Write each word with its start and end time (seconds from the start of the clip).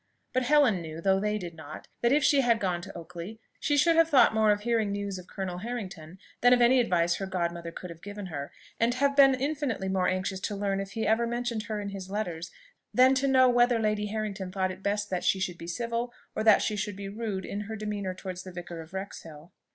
But 0.33 0.41
Helen 0.41 0.81
knew, 0.81 0.99
though 0.99 1.19
they 1.19 1.37
did 1.37 1.53
not, 1.53 1.87
that 2.01 2.11
if 2.11 2.23
she 2.23 2.41
had 2.41 2.59
gone 2.59 2.81
to 2.81 2.97
Oakley, 2.97 3.39
she 3.59 3.77
should 3.77 3.95
have 3.97 4.09
thought 4.09 4.33
more 4.33 4.49
of 4.51 4.61
hearing 4.61 4.91
news 4.91 5.19
of 5.19 5.27
Colonel 5.27 5.59
Harrington 5.59 6.17
than 6.41 6.53
of 6.53 6.59
any 6.59 6.79
advice 6.79 7.17
her 7.17 7.27
godmother 7.27 7.71
could 7.71 7.91
have 7.91 8.01
given 8.01 8.25
her, 8.25 8.51
and 8.79 8.95
have 8.95 9.15
been 9.15 9.35
infinitely 9.35 9.89
more 9.89 10.07
anxious 10.07 10.39
to 10.39 10.55
learn 10.55 10.79
if 10.79 10.93
he 10.93 11.05
ever 11.05 11.27
mentioned 11.27 11.65
her 11.67 11.79
in 11.79 11.89
his 11.89 12.09
letters, 12.09 12.49
than 12.91 13.13
to 13.13 13.27
know 13.27 13.47
whether 13.47 13.77
Lady 13.77 14.07
Harrington 14.07 14.51
thought 14.51 14.71
it 14.71 14.81
best 14.81 15.11
that 15.11 15.23
she 15.23 15.39
should 15.39 15.59
be 15.59 15.67
civil, 15.67 16.11
or 16.35 16.43
that 16.43 16.63
she 16.63 16.75
should 16.75 16.95
be 16.95 17.07
rude, 17.07 17.45
in 17.45 17.61
her 17.61 17.75
demeanour 17.75 18.15
towards 18.15 18.41
the 18.41 18.51
Vicar 18.51 18.81
of 18.81 18.93
Wrexhill. 18.95 19.51